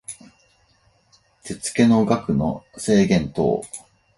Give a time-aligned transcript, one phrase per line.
[1.43, 3.61] 手付の額の制限等